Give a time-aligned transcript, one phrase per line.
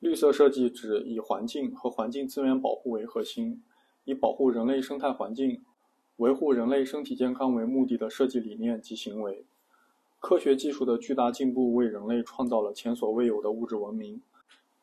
[0.00, 3.62] 绿色设计指以环境和环境资源保护为核心，
[4.04, 5.62] 以保护人类生态环境、
[6.18, 9.44] 维护人类身体健康为目的的设计理念及行为。
[10.20, 14.20] 科学技术的巨大进步为人类创造了前所未有的物质文明，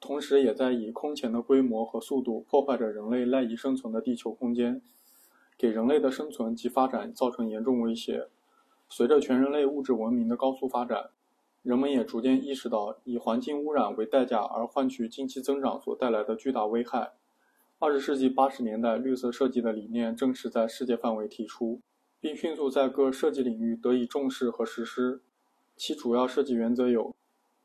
[0.01, 4.82] 同时也在以空前的规模和速度破坏着人类赖以生存的地球空间，
[5.58, 8.28] 给人类的生存及发展造成严重威胁。
[8.90, 11.10] 随着全人类物质文明的高速发展，
[11.66, 17.14] 人们也逐渐意识到以环境污染为代价而换取经济增长所带来的巨大危害。
[17.80, 21.82] 二十世纪八十年代，绿色设计的理念正式在世界范围提出。
[22.26, 25.22] 并迅速在各设计领域得以重视和实施。
[25.76, 27.14] 其主要设计原则有：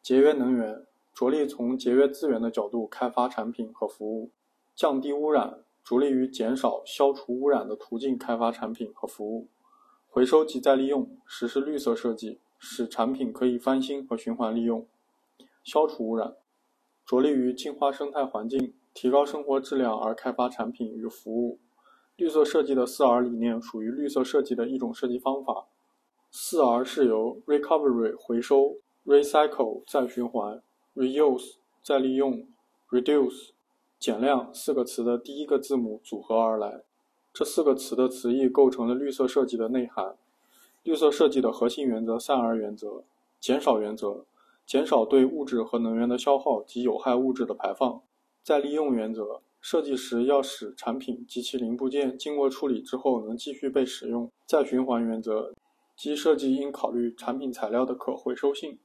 [0.02, 4.28] 节约能源，着力从节约资源的角度开发产品和服务；
[4.74, 9.48] 降低污染，着力于减少、消除污染的途径开发产品和服务；
[10.12, 14.82] 回收及再利用，实施绿色设计，使产品可以翻新和循环利用；
[15.62, 16.34] 消除污染，
[17.06, 21.60] 着力于净化生态环境、提高生活质量而开发产品与服务。
[22.16, 25.68] 绿色设计的四 R 理念属于绿色设计的一种设计方法。
[26.32, 30.60] 四 R 是由 Recovery 回收、Recycle 再循环、
[30.96, 32.48] Reuse 再利用、
[32.90, 33.50] Reduce
[34.00, 36.82] 减量四个词的第一个字母组合而来。
[37.40, 40.14] 这四个词的词义构成了绿色设计的内涵。
[40.82, 43.04] 绿色设计的核心原则三 R 原则：
[43.40, 44.26] 减少原则，
[44.66, 48.02] 减少对物质和能源的消耗及有害物质的排放；
[48.42, 49.40] 再利用原则。
[49.62, 54.30] 设计时要使产品及其零部件经过处理之后能继续被使用。
[54.44, 55.54] 再循环原则，
[55.96, 58.78] 即设计应考虑产品材料的可回收性。